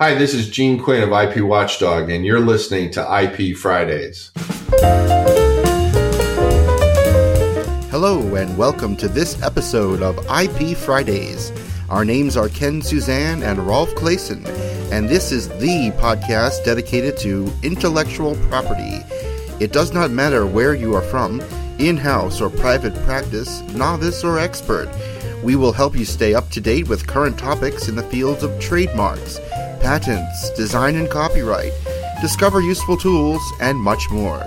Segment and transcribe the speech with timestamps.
[0.00, 4.30] Hi, this is Gene Quinn of IP Watchdog, and you're listening to IP Fridays.
[7.90, 11.50] Hello, and welcome to this episode of IP Fridays.
[11.88, 14.46] Our names are Ken Suzan and Rolf Claessen,
[14.92, 19.00] and this is the podcast dedicated to intellectual property.
[19.58, 21.40] It does not matter where you are from,
[21.80, 24.88] in house or private practice, novice or expert.
[25.42, 28.60] We will help you stay up to date with current topics in the fields of
[28.60, 29.40] trademarks
[29.80, 31.72] patents, design and copyright,
[32.20, 34.44] discover useful tools, and much more.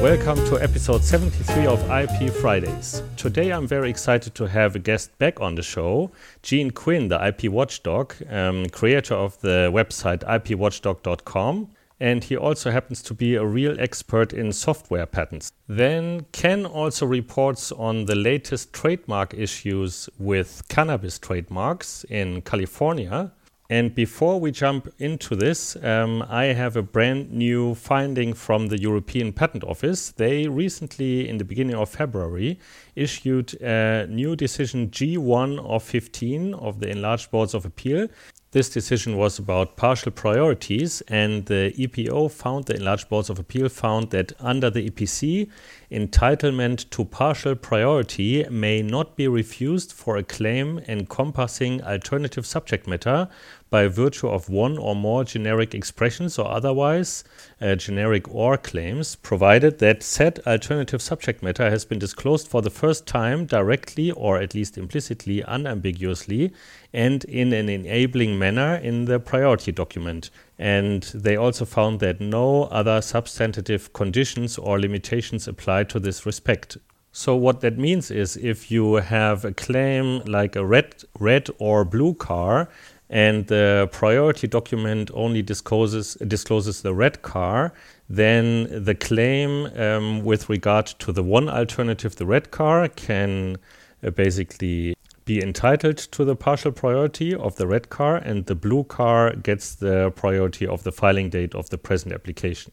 [0.00, 3.02] Welcome to episode 73 of IP Fridays.
[3.16, 6.10] Today I'm very excited to have a guest back on the show,
[6.42, 11.68] Gene Quinn, the IP watchdog, um, creator of the website ipwatchdog.com
[12.00, 15.52] and he also happens to be a real expert in software patents.
[15.68, 23.32] Then Ken also reports on the latest trademark issues with cannabis trademarks in California.
[23.68, 28.80] And before we jump into this, um, I have a brand new finding from the
[28.80, 30.10] European Patent Office.
[30.10, 32.58] They recently, in the beginning of February,
[32.96, 38.08] issued a new decision G1 of 15 of the Enlarged Boards of Appeal
[38.52, 43.68] this decision was about partial priorities, and the EPO found, the Enlarged Boards of Appeal
[43.68, 45.48] found that under the EPC,
[45.92, 53.28] entitlement to partial priority may not be refused for a claim encompassing alternative subject matter
[53.70, 57.24] by virtue of one or more generic expressions or otherwise
[57.60, 62.70] uh, generic or claims, provided that said alternative subject matter has been disclosed for the
[62.70, 66.52] first time directly or at least implicitly, unambiguously,
[66.92, 70.30] and in an enabling manner in the priority document.
[70.58, 76.76] And they also found that no other substantive conditions or limitations apply to this respect.
[77.12, 81.84] So what that means is if you have a claim like a red red or
[81.84, 82.68] blue car
[83.10, 87.72] and the priority document only discloses discloses the red car,
[88.08, 93.56] then the claim um, with regard to the one alternative, the red car, can
[94.04, 98.84] uh, basically be entitled to the partial priority of the red car, and the blue
[98.84, 102.72] car gets the priority of the filing date of the present application.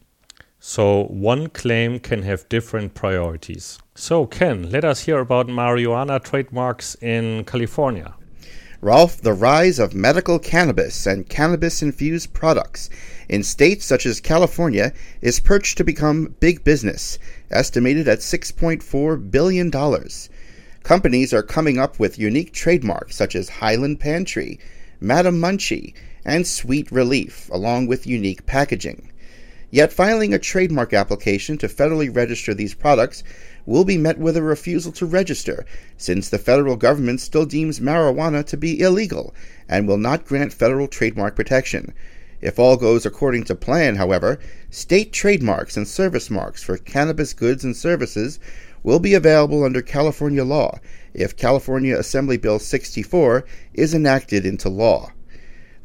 [0.60, 3.78] So one claim can have different priorities.
[3.94, 8.14] So, Ken, let us hear about marijuana trademarks in California.
[8.80, 12.88] Rolf, the rise of medical cannabis and cannabis infused products
[13.28, 17.18] in states such as California is perched to become big business,
[17.50, 19.72] estimated at $6.4 billion.
[20.84, 24.60] Companies are coming up with unique trademarks such as Highland Pantry,
[25.00, 25.92] Madam Munchie,
[26.24, 29.10] and Sweet Relief, along with unique packaging.
[29.72, 33.24] Yet filing a trademark application to federally register these products
[33.68, 35.66] will be met with a refusal to register,
[35.98, 39.34] since the federal government still deems marijuana to be illegal
[39.68, 41.92] and will not grant federal trademark protection.
[42.40, 44.38] If all goes according to plan, however,
[44.70, 48.40] state trademarks and service marks for cannabis goods and services
[48.82, 50.78] will be available under California law
[51.12, 55.12] if California Assembly Bill 64 is enacted into law.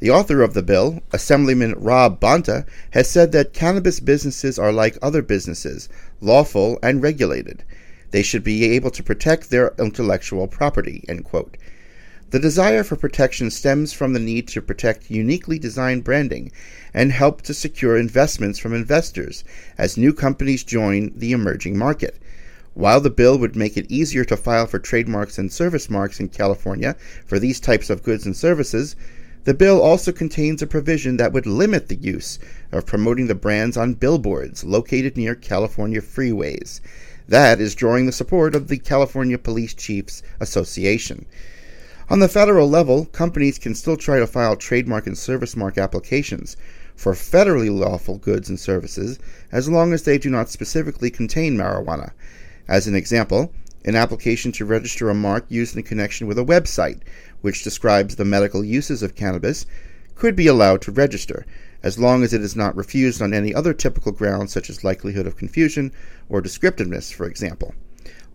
[0.04, 4.98] The author of the bill, Assemblyman Rob Bonta, has said that cannabis businesses are like
[5.00, 5.88] other businesses,
[6.20, 7.64] lawful and regulated.
[8.10, 11.06] They should be able to protect their intellectual property.
[11.08, 16.52] The desire for protection stems from the need to protect uniquely designed branding
[16.92, 19.42] and help to secure investments from investors
[19.78, 22.18] as new companies join the emerging market.
[22.74, 26.28] While the bill would make it easier to file for trademarks and service marks in
[26.28, 26.94] California
[27.24, 28.96] for these types of goods and services,
[29.44, 32.38] the bill also contains a provision that would limit the use
[32.72, 36.80] of promoting the brands on billboards located near California freeways.
[37.28, 41.26] That is drawing the support of the California Police Chiefs Association.
[42.10, 46.56] On the federal level, companies can still try to file trademark and service mark applications
[46.94, 49.18] for federally lawful goods and services
[49.50, 52.12] as long as they do not specifically contain marijuana.
[52.68, 53.52] As an example,
[53.84, 57.00] an application to register a mark used in connection with a website
[57.44, 59.66] which describes the medical uses of cannabis
[60.14, 61.44] could be allowed to register,
[61.82, 65.26] as long as it is not refused on any other typical grounds such as likelihood
[65.26, 65.92] of confusion
[66.30, 67.74] or descriptiveness, for example.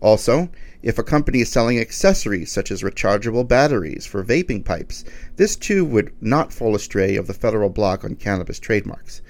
[0.00, 0.48] Also,
[0.84, 5.04] if a company is selling accessories such as rechargeable batteries for vaping pipes,
[5.34, 9.22] this too would not fall astray of the federal block on cannabis trademarks.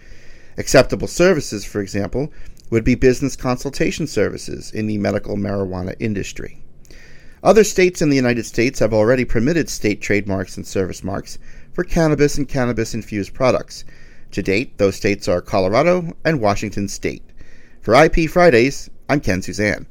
[0.58, 2.30] Acceptable services, for example,
[2.68, 6.62] would be business consultation services in the medical marijuana industry.
[7.42, 11.38] Other states in the United States have already permitted state trademarks and service marks
[11.72, 13.82] for cannabis and cannabis infused products.
[14.32, 17.22] To date, those states are Colorado and Washington State.
[17.80, 19.86] For IP Fridays, I'm Ken Suzan.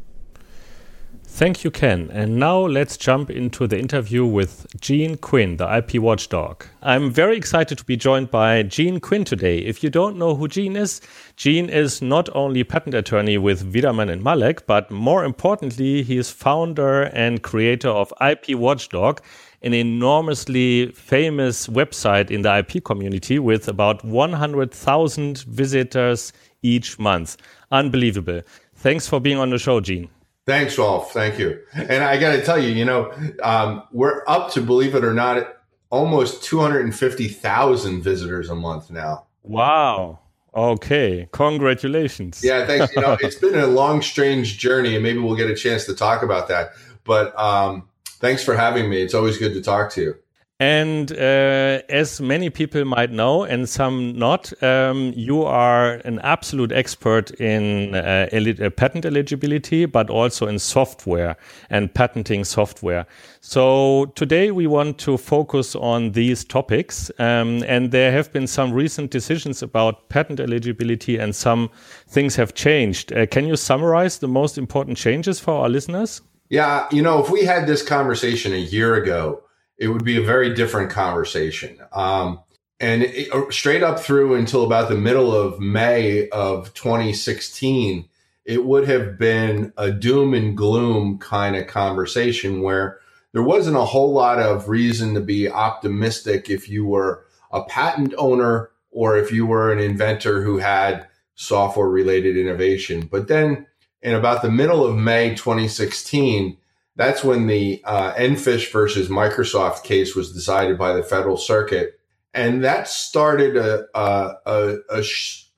[1.32, 2.10] Thank you, Ken.
[2.12, 6.66] And now let's jump into the interview with Gene Quinn, the IP watchdog.
[6.82, 9.60] I'm very excited to be joined by Gene Quinn today.
[9.60, 11.00] If you don't know who Gene is,
[11.38, 16.30] Gene is not only patent attorney with Widerman and Malek, but more importantly, he is
[16.30, 19.22] founder and creator of IP Watchdog,
[19.62, 26.34] an enormously famous website in the IP community with about 100,000 visitors
[26.64, 27.38] each month.
[27.72, 28.42] Unbelievable.
[28.76, 30.10] Thanks for being on the show, Gene.
[30.50, 31.14] Thanks, Rolf.
[31.14, 31.62] Thank you.
[31.76, 33.14] And I got to tell you, you know,
[33.44, 35.58] um, we're up to, believe it or not,
[35.92, 39.28] almost 250,000 visitors a month now.
[39.44, 40.18] Wow.
[40.56, 41.30] Okay.
[41.34, 42.44] Congratulations.
[42.44, 42.96] Yeah, thanks.
[42.96, 45.94] You know, it's been a long, strange journey, and maybe we'll get a chance to
[45.94, 46.72] talk about that.
[47.04, 49.04] But um, thanks for having me.
[49.04, 50.16] It's always good to talk to you.
[50.62, 56.74] And uh, as many people might know, and some not, um, you are an absolute
[56.74, 61.38] expert in uh, uh, patent eligibility, but also in software
[61.70, 63.06] and patenting software.
[63.40, 67.10] So today we want to focus on these topics.
[67.20, 71.70] Um, and there have been some recent decisions about patent eligibility, and some
[72.10, 73.14] things have changed.
[73.14, 76.22] Uh, can you summarize the most important changes for our listeners?
[76.50, 79.42] Yeah, you know, if we had this conversation a year ago,
[79.80, 81.80] it would be a very different conversation.
[81.94, 82.42] Um,
[82.80, 88.08] and it, uh, straight up through until about the middle of May of 2016,
[88.46, 93.00] it would have been a doom and gloom kind of conversation where
[93.32, 98.14] there wasn't a whole lot of reason to be optimistic if you were a patent
[98.18, 103.08] owner or if you were an inventor who had software related innovation.
[103.10, 103.68] But then
[104.02, 106.58] in about the middle of May 2016,
[107.00, 111.98] that's when the uh, Enfish versus Microsoft case was decided by the Federal Circuit,
[112.34, 115.04] and that started a, a, a,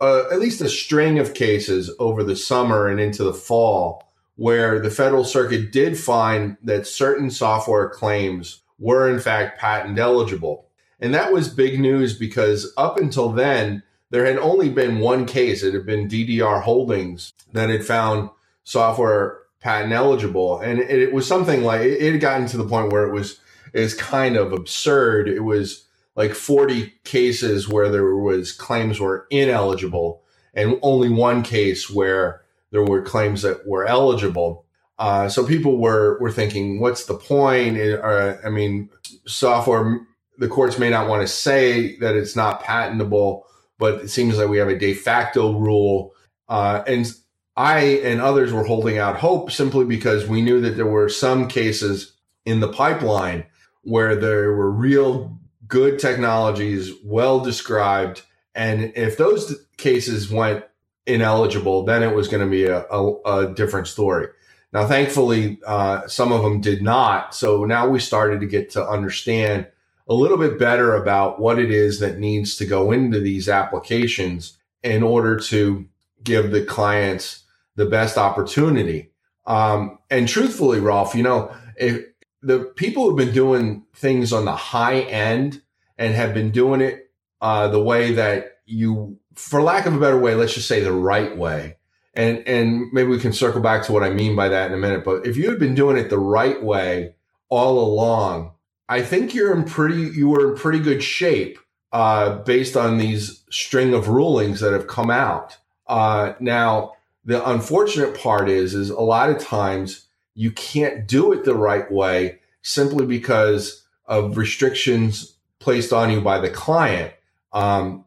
[0.01, 4.79] a at least a string of cases over the summer and into the fall, where
[4.79, 10.67] the Federal Circuit did find that certain software claims were in fact patent eligible,
[10.99, 15.63] and that was big news because up until then there had only been one case.
[15.63, 18.29] It had been DDR Holdings that had found
[18.63, 20.59] software patent eligible.
[20.59, 23.39] And it, it was something like it, had gotten to the point where it was
[23.73, 25.29] is kind of absurd.
[25.29, 25.85] It was
[26.15, 30.21] like 40 cases where there was claims were ineligible
[30.53, 32.41] and only one case where
[32.71, 34.65] there were claims that were eligible.
[34.99, 37.77] Uh, so people were were thinking, what's the point?
[37.79, 38.89] Uh, I mean,
[39.25, 40.01] software.
[40.37, 43.45] The courts may not want to say that it's not patentable,
[43.77, 46.13] but it seems like we have a de facto rule.
[46.49, 47.11] Uh, and
[47.55, 51.47] I and others were holding out hope simply because we knew that there were some
[51.47, 52.13] cases
[52.45, 53.45] in the pipeline
[53.83, 55.37] where there were real
[55.67, 58.23] good technologies, well described.
[58.55, 60.65] And if those cases went
[61.05, 64.27] ineligible, then it was going to be a, a, a different story.
[64.73, 67.35] Now, thankfully, uh, some of them did not.
[67.35, 69.67] So now we started to get to understand
[70.07, 74.57] a little bit better about what it is that needs to go into these applications
[74.83, 75.85] in order to
[76.23, 77.43] give the clients
[77.75, 79.11] the best opportunity.
[79.45, 82.03] Um, and truthfully, Rolf, you know, if
[82.41, 85.61] the people who've been doing things on the high end
[85.97, 90.19] and have been doing it uh, the way that you, for lack of a better
[90.19, 91.77] way, let's just say the right way.
[92.13, 94.81] And and maybe we can circle back to what I mean by that in a
[94.81, 95.05] minute.
[95.05, 97.15] But if you had been doing it the right way
[97.47, 98.51] all along,
[98.89, 101.57] I think you're in pretty you were in pretty good shape
[101.93, 105.57] uh, based on these string of rulings that have come out.
[105.91, 106.93] Uh, now,
[107.25, 111.91] the unfortunate part is, is a lot of times you can't do it the right
[111.91, 117.13] way simply because of restrictions placed on you by the client.
[117.51, 118.05] Um,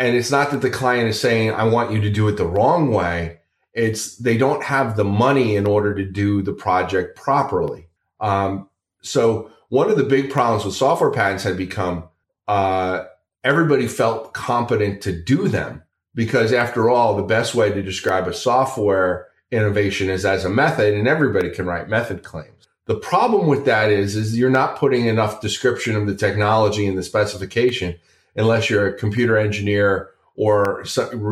[0.00, 2.44] and it's not that the client is saying, I want you to do it the
[2.44, 3.38] wrong way.
[3.72, 7.86] It's they don't have the money in order to do the project properly.
[8.18, 8.68] Um,
[9.00, 12.08] so one of the big problems with software patents had become
[12.48, 13.04] uh,
[13.44, 15.84] everybody felt competent to do them
[16.14, 20.94] because after all, the best way to describe a software innovation is as a method
[20.94, 22.68] and everybody can write method claims.
[22.86, 26.96] The problem with that is, is you're not putting enough description of the technology in
[26.96, 27.96] the specification
[28.34, 30.84] unless you're a computer engineer or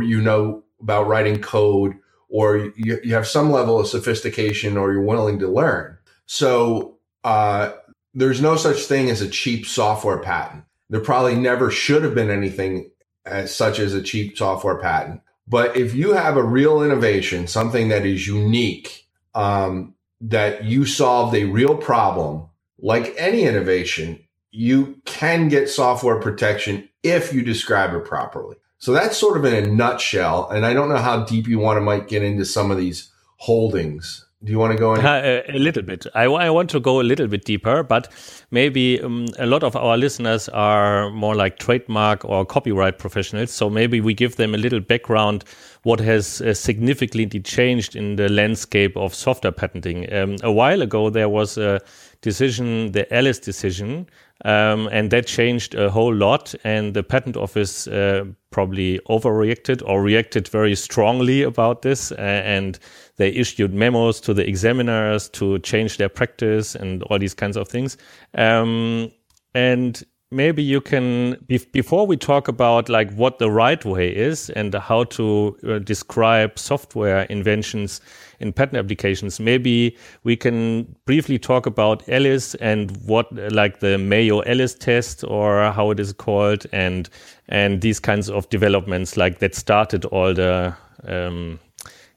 [0.02, 1.94] you know about writing code
[2.28, 5.98] or you, you have some level of sophistication or you're willing to learn.
[6.26, 7.72] So, uh,
[8.14, 10.64] there's no such thing as a cheap software patent.
[10.88, 12.90] There probably never should have been anything
[13.26, 15.20] as such as a cheap software patent.
[15.46, 21.34] But if you have a real innovation, something that is unique, um, that you solved
[21.34, 22.46] a real problem,
[22.78, 28.56] like any innovation, you can get software protection if you describe it properly.
[28.78, 30.48] So that's sort of in a nutshell.
[30.48, 33.10] And I don't know how deep you want to might get into some of these
[33.36, 34.26] holdings.
[34.42, 35.04] Do you want to go in?
[35.04, 36.06] Uh, a little bit.
[36.14, 38.10] I, I, want to go a little bit deeper, but
[38.50, 43.50] maybe um, a lot of our listeners are more like trademark or copyright professionals.
[43.50, 45.44] So maybe we give them a little background
[45.82, 50.12] what has uh, significantly changed in the landscape of software patenting.
[50.12, 51.80] Um, a while ago, there was a
[52.20, 54.06] decision, the Alice decision,
[54.44, 56.54] um, and that changed a whole lot.
[56.64, 62.12] And the patent office uh, probably overreacted or reacted very strongly about this.
[62.12, 62.78] Uh, and
[63.16, 67.68] they issued memos to the examiners to change their practice and all these kinds of
[67.68, 67.96] things.
[68.34, 69.10] Um,
[69.54, 71.36] and maybe you can
[71.72, 76.56] before we talk about like what the right way is and how to uh, describe
[76.56, 78.00] software inventions
[78.38, 84.42] in patent applications maybe we can briefly talk about alice and what like the mayo
[84.44, 87.10] alice test or how it is called and
[87.48, 90.72] and these kinds of developments like that started all the
[91.08, 91.58] um,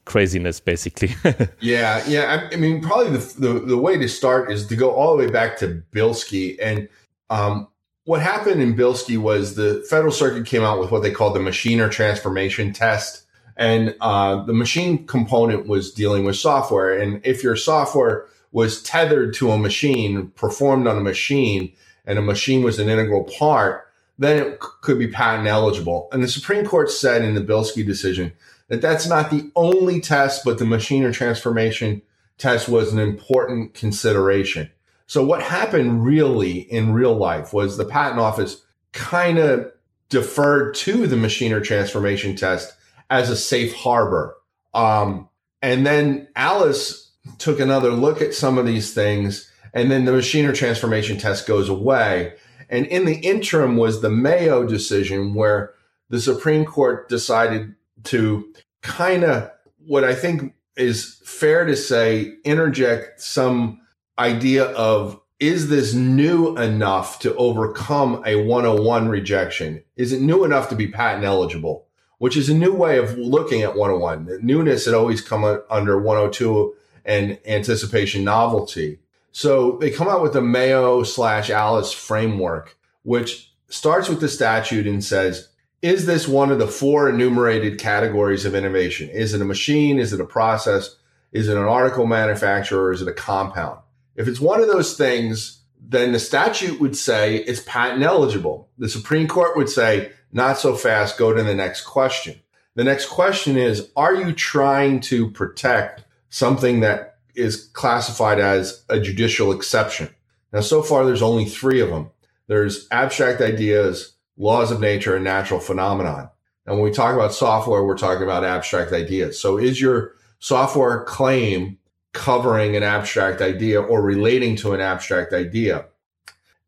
[0.04, 1.14] craziness basically.
[1.60, 4.92] Yeah yeah I, I, mean probably the, the the way to start is to go
[4.92, 6.88] all the way back to bilski and
[7.30, 7.66] um,
[8.04, 11.40] what happened in Bilski was the Federal Circuit came out with what they called the
[11.40, 13.22] machine or transformation test.
[13.56, 16.98] And uh, the machine component was dealing with software.
[16.98, 21.72] And if your software was tethered to a machine, performed on a machine,
[22.04, 26.08] and a machine was an integral part, then it c- could be patent eligible.
[26.12, 28.32] And the Supreme Court said in the Bilski decision
[28.68, 32.02] that that's not the only test, but the machine or transformation
[32.38, 34.70] test was an important consideration.
[35.06, 39.70] So what happened really in real life was the patent office kind of
[40.08, 42.72] deferred to the Machine or transformation test
[43.10, 44.36] as a safe harbor.
[44.72, 45.28] Um,
[45.60, 50.46] and then Alice took another look at some of these things, and then the Machine
[50.46, 52.34] or transformation test goes away.
[52.68, 55.74] And in the interim was the Mayo decision where
[56.08, 59.50] the Supreme Court decided to kind of
[59.86, 63.80] what I think is fair to say interject some
[64.18, 69.82] idea of is this new enough to overcome a 101 rejection?
[69.96, 71.86] Is it new enough to be patent eligible?
[72.18, 74.26] Which is a new way of looking at 101.
[74.26, 79.00] The newness had always come under 102 and anticipation novelty.
[79.32, 84.86] So they come out with the Mayo slash Alice framework, which starts with the statute
[84.86, 85.48] and says,
[85.82, 89.10] is this one of the four enumerated categories of innovation?
[89.10, 89.98] Is it a machine?
[89.98, 90.96] Is it a process?
[91.32, 92.92] Is it an article manufacturer?
[92.92, 93.80] Is it a compound?
[94.16, 98.70] If it's one of those things, then the statute would say it's patent eligible.
[98.78, 102.40] The Supreme Court would say, not so fast, go to the next question.
[102.74, 108.98] The next question is, are you trying to protect something that is classified as a
[108.98, 110.08] judicial exception?
[110.52, 112.10] Now, so far, there's only three of them.
[112.46, 116.30] There's abstract ideas, laws of nature, and natural phenomenon.
[116.66, 119.40] And when we talk about software, we're talking about abstract ideas.
[119.40, 121.78] So is your software claim
[122.14, 125.84] covering an abstract idea or relating to an abstract idea?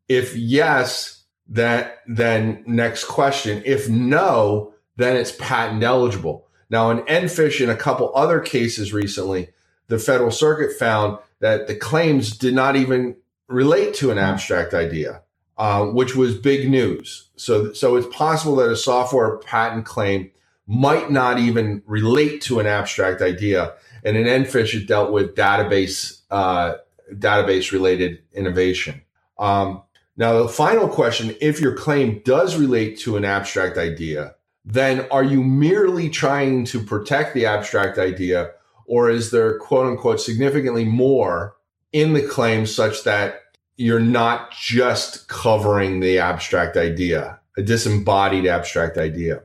[0.09, 3.63] If yes, that then next question.
[3.65, 6.47] If no, then it's patent eligible.
[6.69, 9.49] Now in EnFish and a couple other cases recently,
[9.89, 13.17] the Federal Circuit found that the claims did not even
[13.49, 15.23] relate to an abstract idea,
[15.59, 17.29] uh, which was big news.
[17.37, 20.31] So, so it's possible that a software patent claim
[20.67, 23.75] might not even relate to an abstract idea.
[24.05, 26.75] And in EnFish, it dealt with database uh,
[27.13, 29.03] database related innovation.
[29.39, 29.83] Um,
[30.17, 34.35] now, the final question: If your claim does relate to an abstract idea,
[34.65, 38.51] then are you merely trying to protect the abstract idea,
[38.87, 41.57] or is there quote unquote significantly more
[41.93, 43.43] in the claim such that
[43.77, 49.43] you're not just covering the abstract idea, a disembodied abstract idea?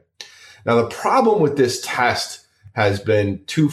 [0.65, 2.40] Now, the problem with this test
[2.73, 3.69] has been two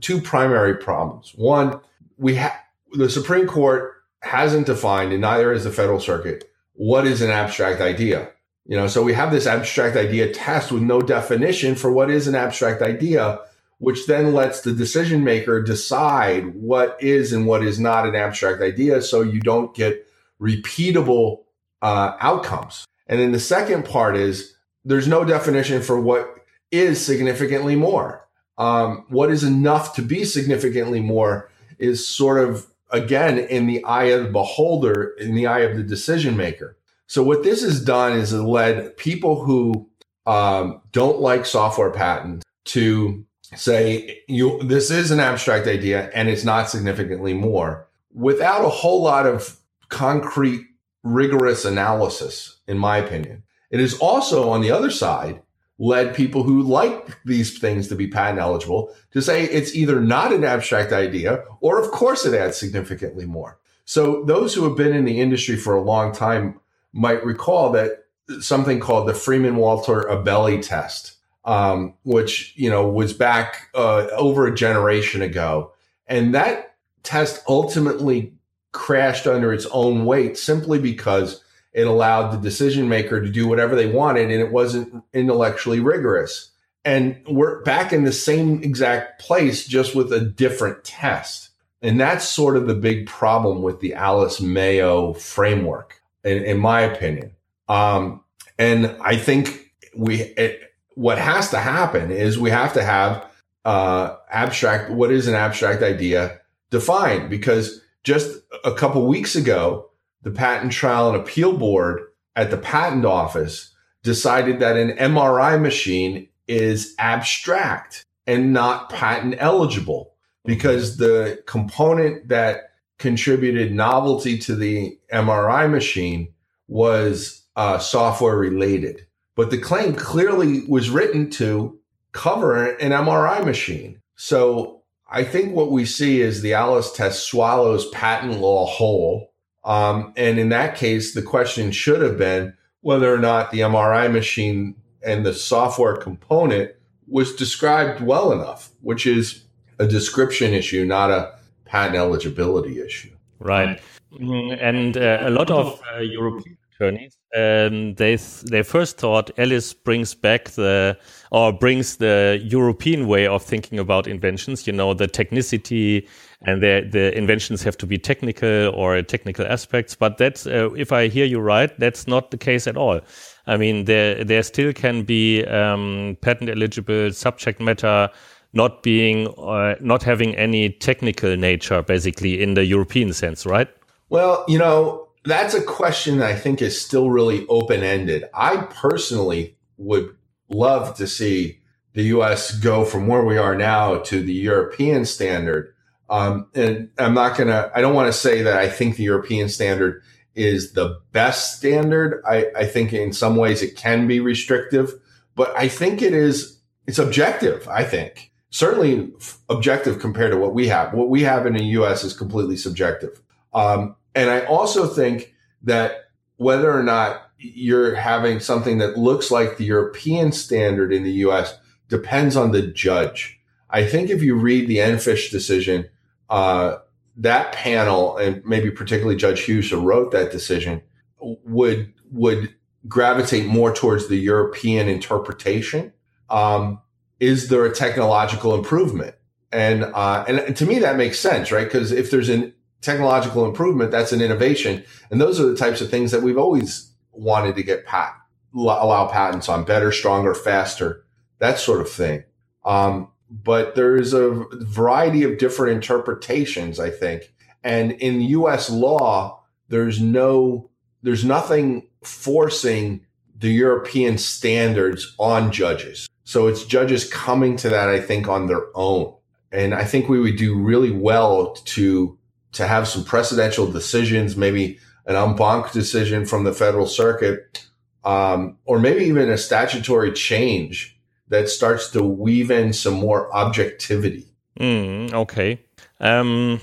[0.00, 1.32] two primary problems.
[1.34, 1.80] One,
[2.16, 2.58] we have
[2.92, 7.80] the Supreme Court hasn't defined, and neither has the Federal Circuit, what is an abstract
[7.80, 8.30] idea.
[8.66, 12.26] You know, so we have this abstract idea test with no definition for what is
[12.26, 13.40] an abstract idea,
[13.78, 18.62] which then lets the decision maker decide what is and what is not an abstract
[18.62, 20.06] idea, so you don't get
[20.40, 21.40] repeatable
[21.82, 22.86] uh, outcomes.
[23.06, 26.34] And then the second part is there's no definition for what
[26.70, 28.23] is significantly more
[28.58, 34.04] um, what is enough to be significantly more is sort of again in the eye
[34.04, 36.76] of the beholder, in the eye of the decision maker.
[37.06, 39.88] So what this has done is it led people who
[40.26, 46.44] um, don't like software patents to say you this is an abstract idea and it's
[46.44, 49.58] not significantly more without a whole lot of
[49.90, 50.66] concrete
[51.02, 55.40] rigorous analysis in my opinion it is also on the other side
[55.78, 60.32] led people who like these things to be patent eligible to say it's either not
[60.32, 63.58] an abstract idea or of course it adds significantly more.
[63.84, 66.60] So those who have been in the industry for a long time
[66.92, 68.04] might recall that
[68.40, 74.46] something called the Freeman Walter Abele test, um, which, you know, was back uh, over
[74.46, 75.72] a generation ago.
[76.06, 78.32] And that test ultimately
[78.72, 81.43] crashed under its own weight simply because
[81.74, 86.52] it allowed the decision maker to do whatever they wanted and it wasn't intellectually rigorous.
[86.84, 91.50] And we're back in the same exact place, just with a different test.
[91.82, 96.82] And that's sort of the big problem with the Alice Mayo framework, in, in my
[96.82, 97.32] opinion.
[97.68, 98.22] Um,
[98.58, 103.26] and I think we, it, what has to happen is we have to have
[103.64, 106.40] uh, abstract, what is an abstract idea
[106.70, 107.30] defined?
[107.30, 109.90] Because just a couple weeks ago,
[110.24, 112.02] the Patent Trial and Appeal Board
[112.34, 120.14] at the Patent Office decided that an MRI machine is abstract and not patent eligible
[120.44, 126.32] because the component that contributed novelty to the MRI machine
[126.68, 129.06] was uh, software related.
[129.36, 131.78] But the claim clearly was written to
[132.12, 134.00] cover an MRI machine.
[134.16, 139.33] So I think what we see is the Alice test swallows patent law whole
[139.64, 144.12] um, and in that case, the question should have been whether or not the MRI
[144.12, 146.72] machine and the software component
[147.08, 149.44] was described well enough, which is
[149.78, 153.10] a description issue, not a patent eligibility issue.
[153.38, 153.80] Right.
[154.12, 158.16] Mm, and uh, a lot of uh, European attorneys, um, they
[158.50, 160.96] they first thought Alice brings back the
[161.30, 164.66] or brings the European way of thinking about inventions.
[164.66, 166.08] You know, the technicity
[166.42, 169.94] and the the inventions have to be technical or technical aspects.
[169.94, 173.00] But that's uh, if I hear you right, that's not the case at all.
[173.46, 178.10] I mean, there there still can be um, patent eligible subject matter
[178.54, 183.68] not being uh, not having any technical nature, basically in the European sense, right?
[184.10, 188.24] Well, you know, that's a question that I think is still really open ended.
[188.34, 190.14] I personally would
[190.48, 191.60] love to see
[191.94, 192.52] the U.S.
[192.58, 195.74] go from where we are now to the European standard
[196.08, 199.04] um, and I'm not going to, I don't want to say that I think the
[199.04, 200.02] European standard
[200.34, 202.22] is the best standard.
[202.26, 204.92] I, I think in some ways it can be restrictive,
[205.34, 208.32] but I think it is, it's objective, I think.
[208.50, 209.12] Certainly
[209.48, 210.92] objective compared to what we have.
[210.92, 213.20] What we have in the US is completely subjective.
[213.52, 219.56] Um, and I also think that whether or not you're having something that looks like
[219.56, 223.38] the European standard in the US depends on the judge.
[223.70, 225.88] I think if you read the Enfish decision,
[226.30, 226.76] uh,
[227.16, 230.82] that panel, and maybe particularly Judge Hughes, who wrote that decision,
[231.20, 232.54] would would
[232.86, 235.92] gravitate more towards the European interpretation.
[236.30, 236.80] Um,
[237.20, 239.14] is there a technological improvement?
[239.52, 241.64] And uh, and to me that makes sense, right?
[241.64, 242.52] Because if there's a
[242.84, 246.92] technological improvement, that's an innovation, and those are the types of things that we've always
[247.12, 248.14] wanted to get pat
[248.54, 251.04] allow patents on better, stronger, faster,
[251.38, 252.24] that sort of thing.
[252.64, 257.32] Um, but there's a variety of different interpretations, I think.
[257.62, 260.70] And in US law, there's no,
[261.02, 263.04] there's nothing forcing
[263.36, 266.08] the European standards on judges.
[266.24, 269.14] So it's judges coming to that, I think, on their own.
[269.50, 272.18] And I think we would do really well to,
[272.54, 277.66] to have some precedential decisions, maybe an en decision from the federal circuit,
[278.04, 284.26] um, or maybe even a statutory change that starts to weave in some more objectivity.
[284.58, 285.60] Mm, okay.
[286.00, 286.60] Um,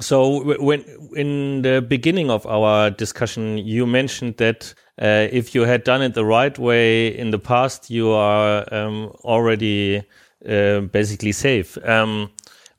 [0.00, 5.84] so when in the beginning of our discussion, you mentioned that uh, if you had
[5.84, 10.02] done it the right way in the past, you are um, already
[10.48, 11.78] uh, basically safe.
[11.86, 12.30] Um,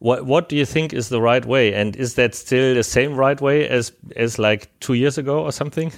[0.03, 3.15] what what do you think is the right way, and is that still the same
[3.15, 5.93] right way as as like two years ago or something?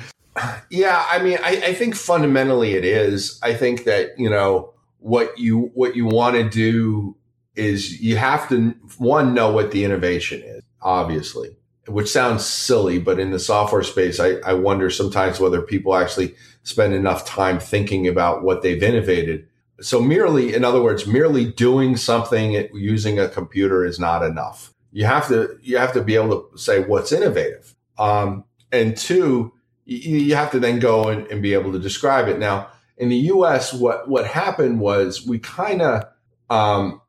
[0.70, 3.40] yeah, I mean, I, I think fundamentally it is.
[3.42, 7.16] I think that you know what you what you want to do
[7.54, 11.56] is you have to one know what the innovation is, obviously,
[11.88, 16.34] which sounds silly, but in the software space, I, I wonder sometimes whether people actually
[16.62, 19.48] spend enough time thinking about what they've innovated.
[19.80, 24.72] So merely, in other words, merely doing something using a computer is not enough.
[24.92, 27.74] You have to you have to be able to say what's innovative.
[27.98, 29.52] Um, and two,
[29.84, 32.38] you, you have to then go and, and be able to describe it.
[32.38, 36.04] Now, in the U.S., what what happened was we kind of,
[36.48, 37.02] um,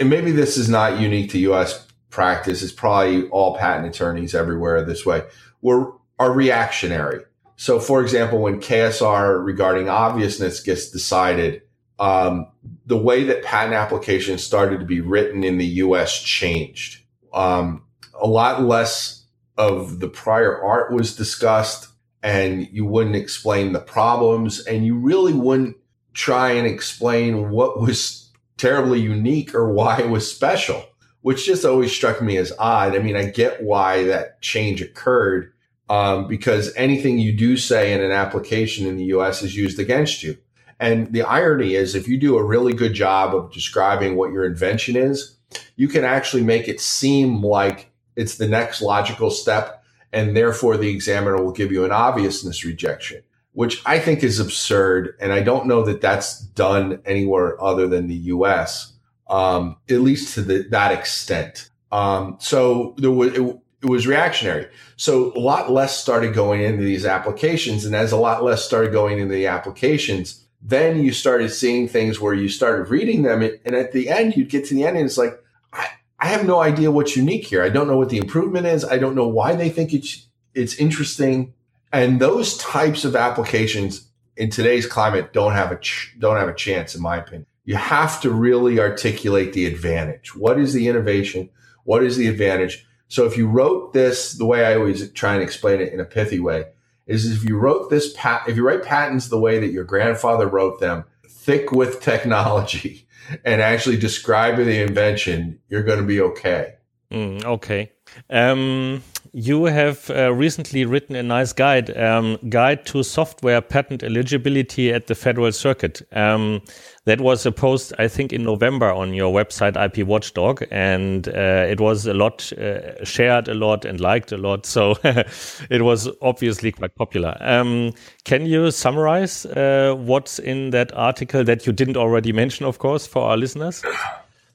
[0.00, 1.86] and maybe this is not unique to U.S.
[2.08, 2.62] practice.
[2.62, 5.24] It's probably all patent attorneys everywhere this way.
[5.60, 7.22] We're are reactionary.
[7.60, 11.62] So, for example, when KSR regarding obviousness gets decided,
[11.98, 12.46] um,
[12.86, 17.02] the way that patent applications started to be written in the US changed.
[17.34, 17.82] Um,
[18.14, 21.88] a lot less of the prior art was discussed,
[22.22, 25.76] and you wouldn't explain the problems, and you really wouldn't
[26.14, 30.84] try and explain what was terribly unique or why it was special,
[31.22, 32.94] which just always struck me as odd.
[32.94, 35.52] I mean, I get why that change occurred
[35.88, 40.22] um, because anything you do say in an application in the US is used against
[40.22, 40.36] you.
[40.80, 44.44] And the irony is, if you do a really good job of describing what your
[44.44, 45.36] invention is,
[45.76, 49.82] you can actually make it seem like it's the next logical step.
[50.12, 53.22] And therefore, the examiner will give you an obviousness rejection,
[53.52, 55.16] which I think is absurd.
[55.20, 58.92] And I don't know that that's done anywhere other than the US,
[59.28, 61.70] um, at least to the, that extent.
[61.90, 64.68] Um, so there was, it, it was reactionary.
[64.96, 67.84] So a lot less started going into these applications.
[67.84, 72.20] And as a lot less started going into the applications, then you started seeing things
[72.20, 73.42] where you started reading them.
[73.64, 75.40] And at the end, you'd get to the end and it's like,
[75.72, 75.86] I,
[76.18, 77.62] I have no idea what's unique here.
[77.62, 78.84] I don't know what the improvement is.
[78.84, 81.54] I don't know why they think it's, it's interesting.
[81.92, 86.54] And those types of applications in today's climate don't have a, ch- don't have a
[86.54, 87.46] chance, in my opinion.
[87.64, 90.34] You have to really articulate the advantage.
[90.34, 91.50] What is the innovation?
[91.84, 92.86] What is the advantage?
[93.08, 96.04] So if you wrote this, the way I always try and explain it in a
[96.04, 96.66] pithy way
[97.06, 100.46] is if you wrote this pat, if you write patents the way that your grandfather
[100.46, 103.08] wrote them, thick with technology
[103.44, 106.74] and actually describe the invention, you're going to be okay.
[107.10, 107.90] Mm, okay.
[108.28, 114.92] Um, you have uh, recently written a nice guide, um, guide to software patent eligibility
[114.92, 116.02] at the Federal Circuit.
[116.12, 116.62] Um,
[117.04, 121.66] that was a post, I think, in November on your website, IP Watchdog, and uh,
[121.68, 124.66] it was a lot uh, shared, a lot, and liked a lot.
[124.66, 127.36] So it was obviously quite popular.
[127.40, 132.78] Um, can you summarize uh, what's in that article that you didn't already mention, of
[132.78, 133.82] course, for our listeners?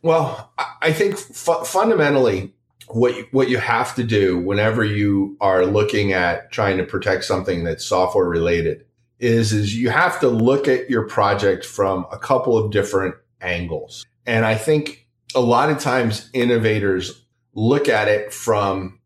[0.03, 2.53] Well, I think fu fundamentally,
[2.93, 7.23] what you, what you have to do whenever you are looking at trying to protect
[7.23, 8.85] something that's software related
[9.19, 14.05] is is you have to look at your project from a couple of different angles.
[14.25, 18.99] And I think a lot of times innovators look at it from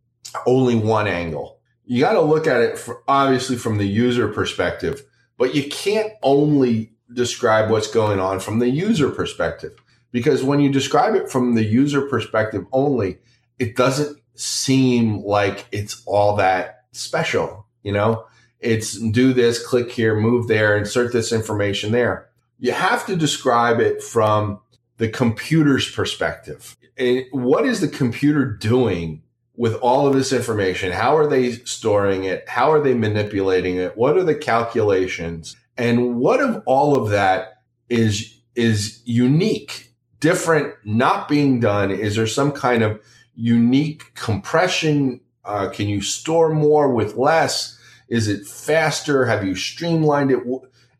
[0.45, 1.59] only one angle.
[1.85, 5.03] You got to look at it for, obviously from the user perspective,
[5.37, 9.73] but you can't only describe what's going on from the user perspective
[10.11, 13.17] because when you describe it from the user perspective only,
[13.59, 18.25] it doesn't seem like it's all that special, you know?
[18.59, 22.29] It's do this, click here, move there, insert this information there.
[22.59, 24.59] You have to describe it from
[24.97, 26.75] the computer's perspective.
[26.97, 29.21] And what is the computer doing
[29.55, 30.91] with all of this information?
[30.91, 32.49] How are they storing it?
[32.49, 33.95] How are they manipulating it?
[33.95, 35.55] What are the calculations?
[35.77, 41.91] And what of all of that is, is unique, different, not being done?
[41.91, 42.99] Is there some kind of
[43.37, 45.21] unique compression?
[45.45, 47.79] Uh, can you store more with less?
[48.09, 49.25] Is it faster?
[49.25, 50.39] Have you streamlined it?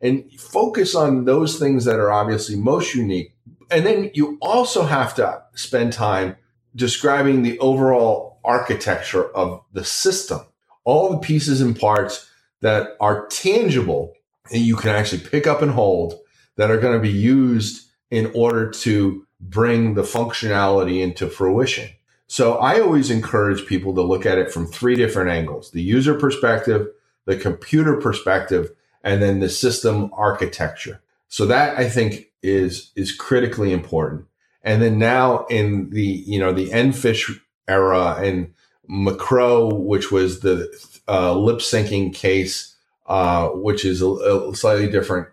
[0.00, 3.34] And focus on those things that are obviously most unique.
[3.70, 6.36] And then you also have to spend time
[6.74, 10.40] describing the overall architecture of the system,
[10.84, 12.30] all the pieces and parts
[12.62, 14.14] that are tangible
[14.50, 16.18] and you can actually pick up and hold
[16.56, 21.88] that are going to be used in order to bring the functionality into fruition.
[22.28, 26.14] So I always encourage people to look at it from three different angles the user
[26.14, 26.88] perspective,
[27.24, 28.70] the computer perspective,
[29.02, 31.00] and then the system architecture.
[31.28, 34.26] So that I think is is critically important.
[34.62, 38.52] And then now in the you know the EnFish era and
[38.88, 40.68] McRO, which was the
[41.08, 42.74] uh, lip syncing case,
[43.06, 45.28] uh, which is a, a slightly different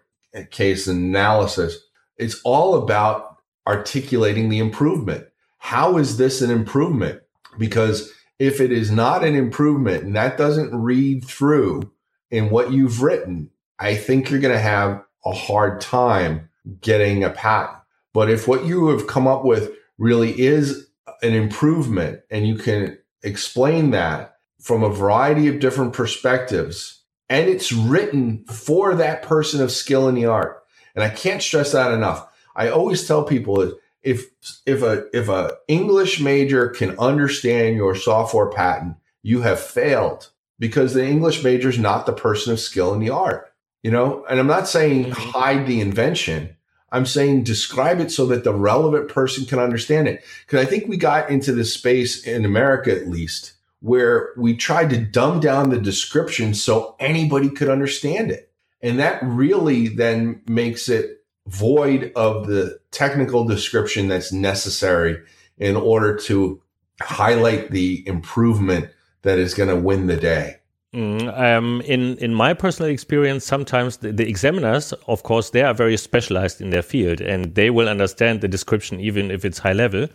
[0.50, 1.78] case analysis.
[2.18, 5.28] It's all about articulating the improvement.
[5.65, 7.21] How is this an improvement?
[7.58, 11.91] Because if it is not an improvement and that doesn't read through
[12.30, 13.49] in what you've written,
[13.80, 16.51] I think you're going to have a hard time
[16.82, 17.80] getting a patent.
[18.13, 20.88] But if what you have come up with really is
[21.23, 27.73] an improvement and you can explain that from a variety of different perspectives and it's
[27.73, 30.62] written for that person of skill in the art.
[30.93, 32.28] And I can't stress that enough.
[32.56, 34.30] I always tell people that if
[34.65, 40.94] if a if a English major can understand your software patent, you have failed because
[40.94, 43.52] the English major is not the person of skill in the art.
[43.82, 45.30] You know, and I'm not saying mm-hmm.
[45.32, 46.56] hide the invention.
[46.91, 50.24] I'm saying describe it so that the relevant person can understand it.
[50.46, 54.91] Because I think we got into this space in America, at least, where we tried
[54.91, 58.52] to dumb down the description so anybody could understand it.
[58.82, 65.18] And that really then makes it void of the technical description that's necessary
[65.58, 66.62] in order to
[67.02, 68.90] highlight the improvement
[69.22, 70.58] that is going to win the day.
[70.94, 75.74] Mm, um, in in my personal experience, sometimes the, the, examiners, of course, they are
[75.74, 79.74] very specialized in their field, and they will understand the description even if it's high
[79.74, 80.08] level.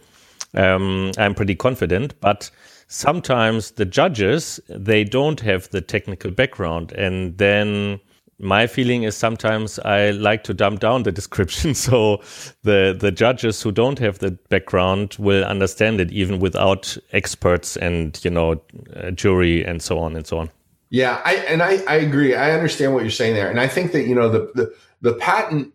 [0.54, 2.50] Um, I'm pretty confident, but
[2.88, 8.00] sometimes the judges they don't have the technical background, and then
[8.40, 12.20] my feeling is sometimes I like to dumb down the description so
[12.62, 18.18] the the judges who don't have the background will understand it even without experts and
[18.24, 18.60] you know
[19.14, 20.50] jury and so on and so on.
[20.90, 22.34] Yeah, I and I, I agree.
[22.34, 25.14] I understand what you're saying there, and I think that you know the the, the
[25.14, 25.72] patent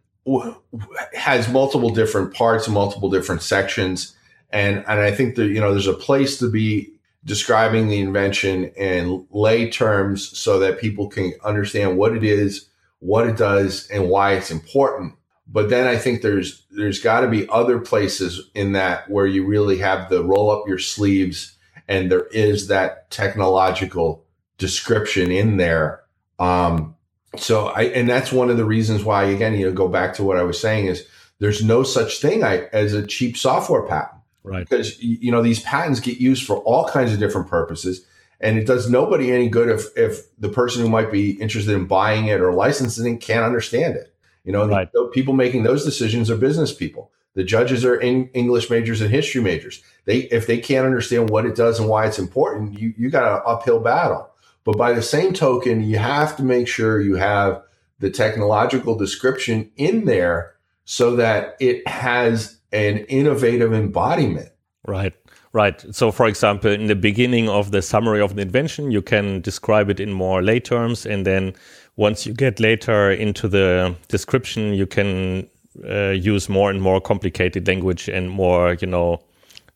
[1.13, 4.13] has multiple different parts, multiple different sections,
[4.49, 6.91] and and I think that you know there's a place to be
[7.25, 13.27] describing the invention in lay terms so that people can understand what it is, what
[13.27, 15.13] it does, and why it's important.
[15.47, 19.45] But then I think there's there's got to be other places in that where you
[19.45, 21.55] really have the roll up your sleeves
[21.87, 24.25] and there is that technological
[24.57, 26.01] description in there.
[26.39, 26.95] Um,
[27.37, 30.23] so I and that's one of the reasons why again you know go back to
[30.23, 31.05] what I was saying is
[31.39, 34.14] there's no such thing as a cheap software patent
[34.45, 34.69] right.
[34.69, 38.05] Because you know these patents get used for all kinds of different purposes
[38.39, 41.85] and it does nobody any good if if the person who might be interested in
[41.85, 44.13] buying it or licensing it can't understand it.
[44.43, 44.91] You know right.
[44.91, 47.11] the, people making those decisions are business people.
[47.33, 49.81] The judges are in english majors and history majors.
[50.05, 53.31] They if they can't understand what it does and why it's important you you got
[53.31, 54.29] an uphill battle.
[54.63, 57.63] But by the same token you have to make sure you have
[57.99, 60.53] the technological description in there
[60.83, 64.49] so that it has an innovative embodiment.
[64.87, 65.13] Right.
[65.53, 65.83] Right.
[65.95, 69.89] So, for example, in the beginning of the summary of the invention, you can describe
[69.89, 71.05] it in more lay terms.
[71.05, 71.53] And then
[71.95, 75.47] once you get later into the description, you can
[75.89, 79.21] uh, use more and more complicated language and more, you know,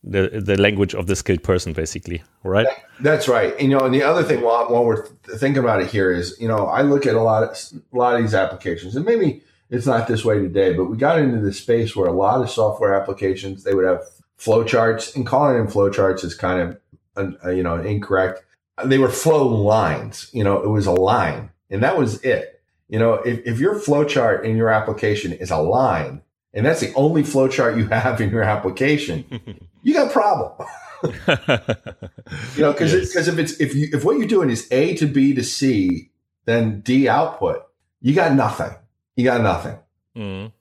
[0.04, 2.22] the the language of the skilled person, basically.
[2.44, 2.68] Right.
[3.00, 3.60] That's right.
[3.60, 6.48] You know, and the other thing while, while we're thinking about it here is, you
[6.48, 7.58] know, I look at a lot of
[7.94, 11.20] a lot of these applications, and maybe it's not this way today, but we got
[11.20, 14.04] into the space where a lot of software applications they would have
[14.40, 16.78] flowcharts, and calling them flowcharts is kind
[17.16, 18.44] of uh, you know incorrect.
[18.84, 20.30] They were flow lines.
[20.34, 22.62] You know, it was a line, and that was it.
[22.88, 26.94] You know, if, if your flowchart in your application is a line, and that's the
[26.96, 29.26] only flowchart you have in your application,
[29.84, 30.68] you got a problem.
[31.04, 35.06] you know, because because if it's if you if what you're doing is A to
[35.06, 36.10] B to C,
[36.46, 37.68] then D output,
[38.02, 38.74] you got nothing
[39.20, 39.78] you got nothing.
[40.16, 40.52] Mm,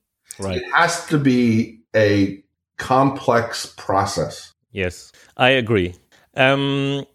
[0.40, 0.56] right.
[0.56, 2.42] It has to be a
[2.76, 4.52] complex process.
[4.72, 5.94] Yes, I agree.
[6.34, 7.06] Um,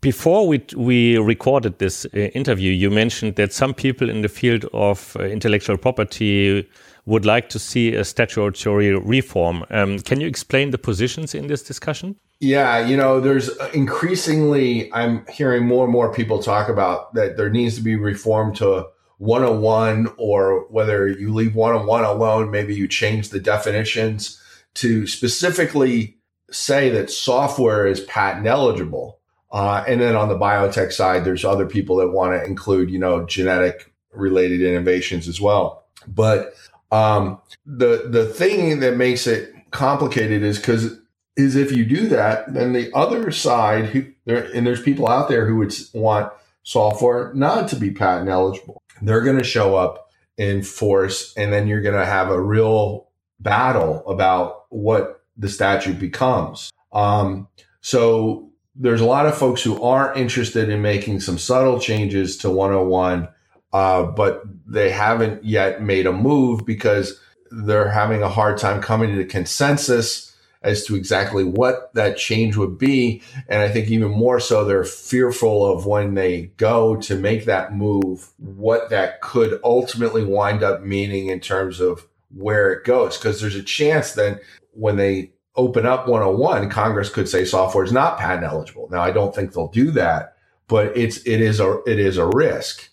[0.00, 4.64] before we we recorded this uh, interview, you mentioned that some people in the field
[4.72, 6.64] of uh, intellectual property
[7.04, 9.64] would like to see a statutory reform.
[9.70, 12.14] Um, can you explain the positions in this discussion?
[12.38, 17.50] Yeah, you know, there's increasingly I'm hearing more and more people talk about that there
[17.50, 18.86] needs to be reform to
[19.18, 24.40] 101 or whether you leave 101 alone, maybe you change the definitions
[24.74, 26.18] to specifically
[26.50, 29.18] say that software is patent eligible.
[29.50, 32.98] Uh, and then on the biotech side, there's other people that want to include, you
[32.98, 35.84] know, genetic related innovations as well.
[36.06, 36.54] But
[36.92, 40.98] um, the the thing that makes it complicated is because
[41.36, 45.28] is if you do that, then the other side, who, there, and there's people out
[45.28, 46.32] there who would want
[46.66, 51.66] software not to be patent eligible they're going to show up in force and then
[51.66, 53.08] you're going to have a real
[53.40, 56.70] battle about what the statute becomes.
[56.92, 57.48] Um,
[57.80, 62.50] so there's a lot of folks who aren't interested in making some subtle changes to
[62.50, 63.28] 101,
[63.72, 67.18] uh, but they haven't yet made a move because
[67.50, 72.56] they're having a hard time coming to the consensus as to exactly what that change
[72.56, 73.22] would be.
[73.48, 77.74] And I think even more so, they're fearful of when they go to make that
[77.74, 83.16] move, what that could ultimately wind up meaning in terms of where it goes.
[83.16, 84.40] Because there's a chance then
[84.72, 88.88] when they open up 101, Congress could say software is not patent eligible.
[88.90, 90.36] Now, I don't think they'll do that,
[90.68, 92.90] but it's it is a it is a risk.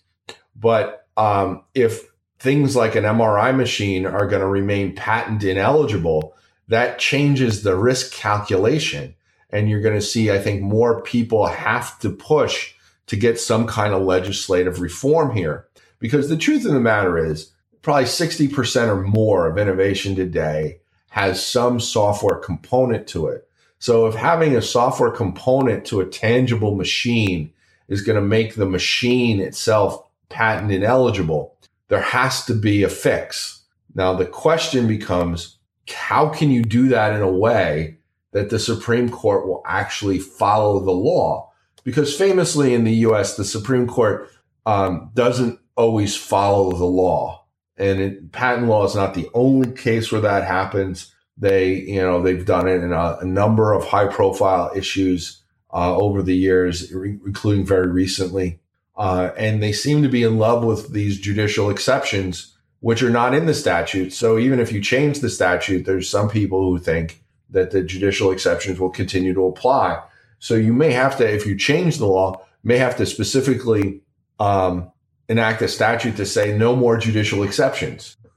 [0.56, 6.34] But um, if things like an MRI machine are going to remain patent ineligible,
[6.68, 9.14] that changes the risk calculation.
[9.50, 12.74] And you're going to see, I think, more people have to push
[13.06, 15.66] to get some kind of legislative reform here.
[15.98, 21.44] Because the truth of the matter is, probably 60% or more of innovation today has
[21.44, 23.46] some software component to it.
[23.78, 27.52] So if having a software component to a tangible machine
[27.86, 31.54] is going to make the machine itself patent ineligible,
[31.88, 33.62] there has to be a fix.
[33.94, 35.53] Now the question becomes,
[35.92, 37.98] how can you do that in a way
[38.32, 41.50] that the Supreme Court will actually follow the law?
[41.84, 44.30] Because famously in the U.S., the Supreme Court
[44.66, 47.44] um, doesn't always follow the law,
[47.76, 51.14] and it, patent law is not the only case where that happens.
[51.36, 55.42] They, you know, they've done it in a, a number of high profile issues
[55.72, 58.60] uh, over the years, including very recently.
[58.96, 62.53] Uh, and they seem to be in love with these judicial exceptions,
[62.84, 64.12] which are not in the statute.
[64.12, 68.30] So even if you change the statute, there's some people who think that the judicial
[68.30, 70.02] exceptions will continue to apply.
[70.38, 74.02] So you may have to, if you change the law, may have to specifically
[74.38, 74.92] um,
[75.30, 78.18] enact a statute to say no more judicial exceptions.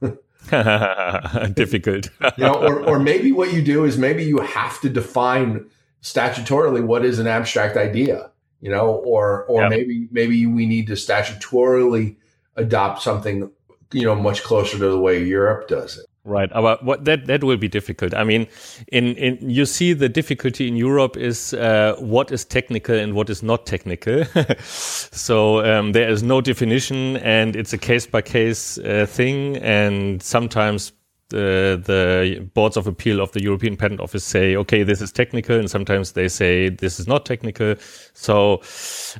[1.52, 2.08] Difficult.
[2.38, 5.66] you know, or, or maybe what you do is maybe you have to define
[6.02, 8.30] statutorily what is an abstract idea,
[8.62, 9.70] you know, or or yep.
[9.70, 12.16] maybe maybe we need to statutorily
[12.56, 13.50] adopt something,
[13.92, 16.06] you know, much closer to the way Europe does it.
[16.24, 18.12] Right, but what that that will be difficult.
[18.12, 18.48] I mean,
[18.88, 23.30] in in you see the difficulty in Europe is uh, what is technical and what
[23.30, 24.24] is not technical.
[24.62, 29.56] so um, there is no definition, and it's a case by case uh, thing.
[29.56, 30.92] And sometimes
[31.30, 35.58] the, the boards of appeal of the European Patent Office say, okay, this is technical,
[35.58, 37.74] and sometimes they say this is not technical.
[38.14, 38.62] So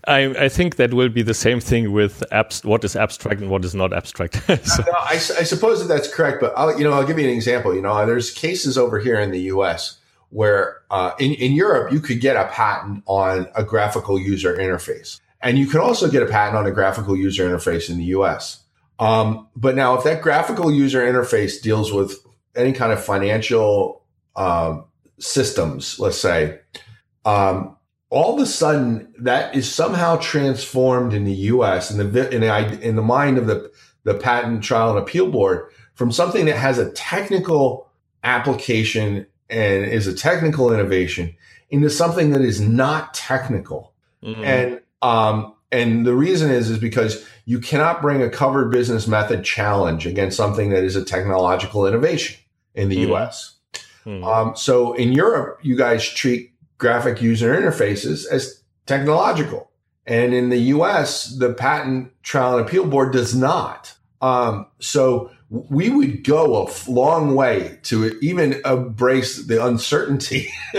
[0.07, 3.51] I, I think that will be the same thing with abs- what is abstract and
[3.51, 4.35] what is not abstract.
[4.67, 4.83] so.
[4.85, 7.35] no, I, I, suppose that that's correct, but I'll, you know, I'll give you an
[7.35, 7.75] example.
[7.75, 9.99] You know, there's cases over here in the U.S.
[10.31, 15.21] where uh, in, in Europe you could get a patent on a graphical user interface,
[15.43, 18.65] and you can also get a patent on a graphical user interface in the U.S.
[18.99, 22.15] Um, but now, if that graphical user interface deals with
[22.57, 24.03] any kind of financial
[24.35, 24.85] um,
[25.19, 26.59] systems, let's say,
[27.25, 27.77] um,
[28.11, 31.91] all of a sudden that is somehow transformed in the U.S.
[31.91, 33.71] in the in the, in the mind of the
[34.05, 37.91] the Patent Trial and Appeal Board from something that has a technical
[38.25, 41.35] application and is a technical innovation
[41.71, 43.93] into something that is not technical.
[44.23, 44.45] Mm-hmm.
[44.45, 49.45] And um, and the reason is is because you cannot bring a covered business method
[49.45, 52.39] challenge against something that is a technological innovation
[52.75, 53.15] in the mm.
[53.15, 53.57] US.
[54.07, 54.25] Mm.
[54.25, 59.71] Um, so in Europe, you guys treat graphic user interfaces as technological.
[60.07, 63.95] And in the US, the Patent Trial and Appeal Board does not.
[64.23, 70.49] Um, so we would go a long way to even embrace the uncertainty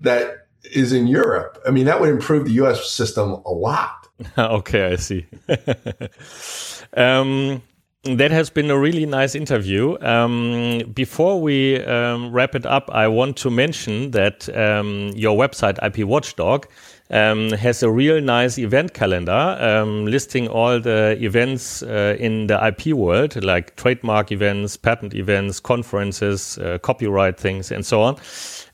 [0.00, 0.39] that
[0.72, 1.60] is in Europe.
[1.66, 4.08] I mean, that would improve the US system a lot.
[4.38, 5.26] okay, I see.
[6.96, 7.62] um,
[8.04, 9.98] that has been a really nice interview.
[10.00, 15.78] Um, before we um, wrap it up, I want to mention that um, your website,
[15.82, 16.66] IP Watchdog,
[17.10, 22.66] um, has a real nice event calendar um, listing all the events uh, in the
[22.66, 28.16] IP world, like trademark events, patent events, conferences, uh, copyright things, and so on.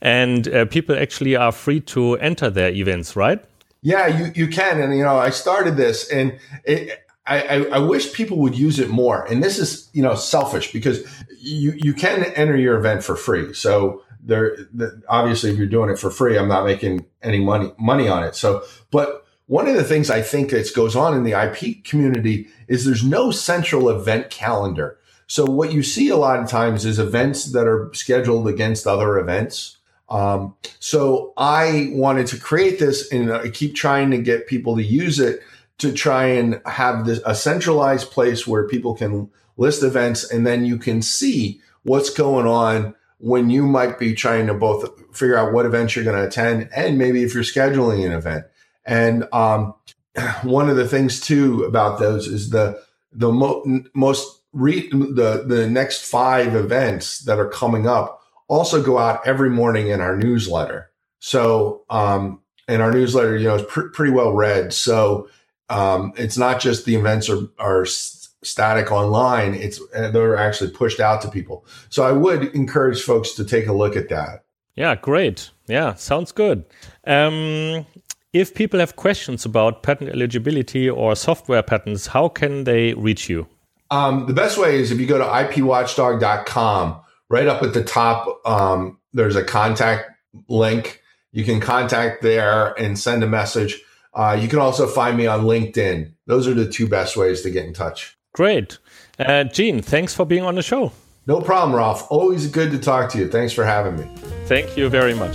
[0.03, 3.42] And uh, people actually are free to enter their events, right?
[3.83, 4.81] Yeah, you, you can.
[4.81, 8.88] And, you know, I started this and it, I, I, wish people would use it
[8.88, 9.25] more.
[9.25, 11.05] And this is, you know, selfish because
[11.40, 13.53] you, you can enter your event for free.
[13.53, 17.72] So there, the, obviously if you're doing it for free, I'm not making any money,
[17.78, 18.34] money on it.
[18.34, 22.48] So, but one of the things I think that goes on in the IP community
[22.68, 24.98] is there's no central event calendar.
[25.28, 29.18] So what you see a lot of times is events that are scheduled against other
[29.18, 29.78] events.
[30.08, 34.82] Um, so I wanted to create this and I keep trying to get people to
[34.82, 35.40] use it
[35.78, 40.64] to try and have this a centralized place where people can list events and then
[40.64, 45.52] you can see what's going on when you might be trying to both figure out
[45.52, 48.44] what events you're going to attend and maybe if you're scheduling an event.
[48.85, 49.74] And um,
[50.42, 52.81] one of the things too about those is the
[53.12, 58.98] the mo- most re- the the next five events that are coming up also go
[58.98, 60.90] out every morning in our newsletter.
[61.18, 64.72] So, um, and our newsletter, you know, is pr- pretty well read.
[64.72, 65.29] So,
[65.68, 67.85] um, it's not just the events are, are
[68.46, 69.54] static online.
[69.54, 71.66] It's, uh, they're actually pushed out to people.
[71.88, 74.44] So I would encourage folks to take a look at that.
[74.75, 75.50] Yeah, great.
[75.66, 76.64] Yeah, sounds good.
[77.06, 77.87] Um,
[78.33, 83.46] if people have questions about patent eligibility or software patents, how can they reach you?
[83.90, 88.40] Um, the best way is if you go to ipwatchdog.com right up at the top,
[88.46, 90.10] um, there's a contact
[90.48, 91.02] link.
[91.33, 93.81] You can contact there and send a message.
[94.12, 96.12] Uh, you can also find me on LinkedIn.
[96.27, 98.15] Those are the two best ways to get in touch.
[98.37, 98.76] Great.
[99.18, 100.92] Uh, Gene, thanks for being on the show.
[101.26, 102.06] No problem, Ralph.
[102.10, 103.30] Always good to talk to you.
[103.30, 104.06] Thanks for having me.
[104.44, 105.34] Thank you very much.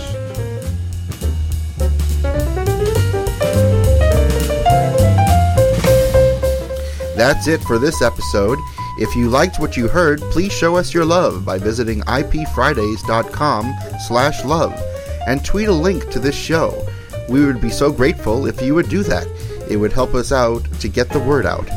[7.16, 8.60] That's it for this episode.
[9.00, 13.74] If you liked what you heard, please show us your love by visiting ipfridays.com
[14.06, 14.80] slash love
[15.26, 16.86] and tweet a link to this show.
[17.28, 19.26] We would be so grateful if you would do that.
[19.68, 21.68] It would help us out to get the word out.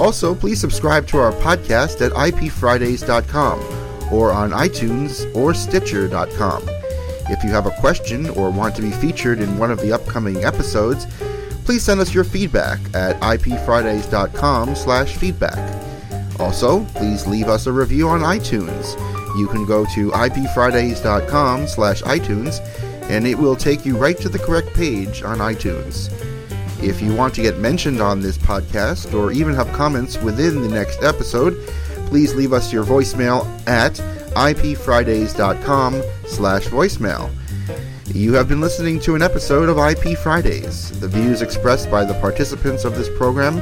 [0.00, 3.60] Also, please subscribe to our podcast at ipfridays.com
[4.10, 6.62] or on iTunes or Stitcher.com.
[7.28, 10.42] If you have a question or want to be featured in one of the upcoming
[10.42, 11.06] episodes,
[11.64, 15.76] please send us your feedback at ipfridays.com slash feedback.
[16.40, 18.96] Also, please leave us a review on iTunes.
[19.38, 22.58] You can go to ipfridays.com slash iTunes
[23.10, 26.10] and it will take you right to the correct page on iTunes.
[26.82, 30.68] If you want to get mentioned on this podcast or even have comments within the
[30.68, 31.54] next episode,
[32.06, 33.92] please leave us your voicemail at
[34.34, 37.30] ipfridays.com slash voicemail.
[38.06, 40.98] You have been listening to an episode of IP Fridays.
[41.00, 43.60] The views expressed by the participants of this program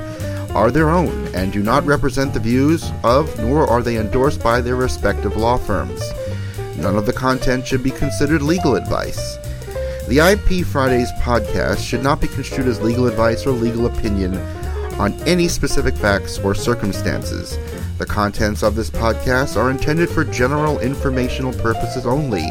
[0.56, 4.60] are their own and do not represent the views of nor are they endorsed by
[4.60, 6.00] their respective law firms.
[6.76, 9.36] None of the content should be considered legal advice.
[10.08, 14.38] The IP Fridays podcast should not be construed as legal advice or legal opinion
[14.98, 17.58] on any specific facts or circumstances.
[17.98, 22.48] The contents of this podcast are intended for general informational purposes only,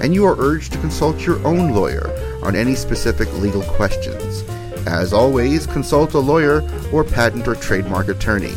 [0.00, 2.10] and you are urged to consult your own lawyer
[2.42, 4.42] on any specific legal questions.
[4.86, 6.62] As always, consult a lawyer
[6.94, 8.54] or patent or trademark attorney.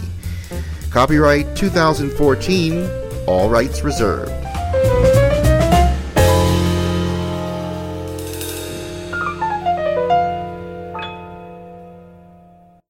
[0.91, 2.89] Copyright 2014,
[3.27, 4.38] all rights reserved.